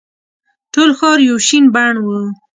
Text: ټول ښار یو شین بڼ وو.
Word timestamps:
ټول 0.73 0.89
ښار 0.99 1.17
یو 1.29 1.37
شین 1.47 1.65
بڼ 1.75 1.93
وو. 2.05 2.19